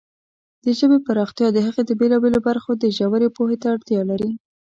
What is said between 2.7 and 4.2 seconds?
د ژورې پوهې ته اړتیا